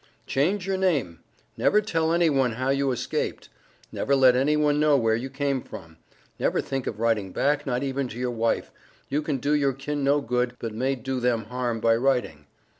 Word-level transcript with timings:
"Change 0.25 0.65
your 0.65 0.77
name." 0.77 1.19
"Never 1.55 1.79
tell 1.79 2.11
any 2.11 2.27
one 2.27 2.53
how 2.53 2.69
you 2.71 2.89
escaped." 2.89 3.49
"Never 3.91 4.15
let 4.15 4.35
any 4.35 4.57
one 4.57 4.79
know 4.79 4.97
where 4.97 5.15
you 5.15 5.29
came 5.29 5.61
from." 5.61 5.97
"Never 6.39 6.59
think 6.59 6.87
of 6.87 6.99
writing 6.99 7.31
back, 7.31 7.67
not 7.67 7.83
even 7.83 8.07
to 8.07 8.17
your 8.17 8.31
wife; 8.31 8.71
you 9.09 9.21
can 9.21 9.37
do 9.37 9.53
your 9.53 9.73
kin 9.73 10.03
no 10.03 10.19
good, 10.19 10.55
but 10.57 10.73
may 10.73 10.95
do 10.95 11.19
them 11.19 11.43
harm 11.43 11.79
by 11.79 11.95
writing." 11.95 12.47